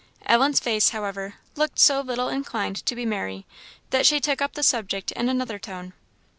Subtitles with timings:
[0.25, 3.45] Ellen's face, however, looked so little inclined to be merry,
[3.91, 5.93] that she took up the subject in another tone.